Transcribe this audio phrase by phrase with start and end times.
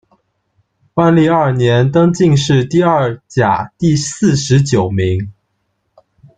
[0.95, 5.31] 万历二年，登进士第二甲第四十九名。